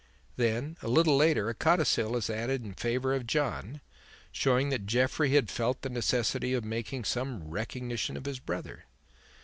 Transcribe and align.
Then, 0.35 0.77
a 0.81 0.87
little 0.87 1.15
later, 1.15 1.47
a 1.47 1.53
codicil 1.53 2.15
is 2.17 2.27
added 2.27 2.65
in 2.65 2.73
favour 2.73 3.13
of 3.13 3.27
John, 3.27 3.81
showing 4.31 4.69
that 4.69 4.87
Jeffrey 4.87 5.35
had 5.35 5.51
felt 5.51 5.83
the 5.83 5.89
necessity 5.91 6.55
of 6.55 6.65
making 6.65 7.03
some 7.03 7.47
recognition 7.47 8.17
of 8.17 8.25
his 8.25 8.39
brother. 8.39 8.85